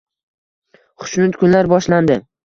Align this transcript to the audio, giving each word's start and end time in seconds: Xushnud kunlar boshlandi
Xushnud 1.03 1.37
kunlar 1.41 1.69
boshlandi 1.75 2.17